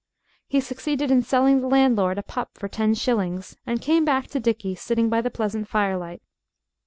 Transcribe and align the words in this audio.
He 0.47 0.61
succeeded 0.61 1.11
in 1.11 1.21
selling 1.21 1.61
the 1.61 1.67
landlord 1.67 2.17
a 2.17 2.23
pup 2.23 2.49
for 2.57 2.67
ten 2.67 2.95
shillings 2.95 3.55
and 3.67 3.83
came 3.83 4.03
back 4.03 4.25
to 4.29 4.39
Dickie 4.39 4.73
sitting 4.73 5.09
by 5.09 5.21
the 5.21 5.29
pleasant 5.29 5.67
firelight. 5.67 6.23